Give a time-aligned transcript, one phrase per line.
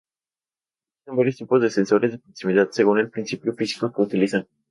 [0.95, 4.47] Existen varios tipos de sensores de proximidad según el principio físico que utilizan.